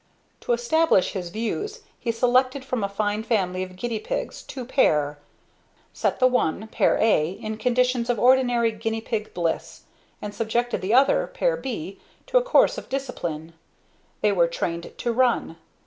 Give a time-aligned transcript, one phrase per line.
[0.39, 5.19] To establish his views he selected from a fine family of guinea pigs two pair;
[5.93, 9.81] set the one, Pair A, in conditions of ordinary guinea pig bliss,
[10.19, 13.53] and subjected the other, Pair B, to a course of discipline.
[14.21, 15.57] They were trained to run.